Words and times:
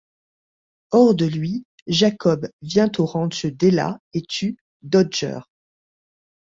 Hors 0.89 1.13
de 1.13 1.27
lui, 1.27 1.63
Jacob 1.85 2.49
vient 2.63 2.89
au 2.97 3.05
ranch 3.05 3.45
d’Ella 3.45 3.99
et 4.15 4.23
tue 4.23 4.57
Dodger. 4.81 5.41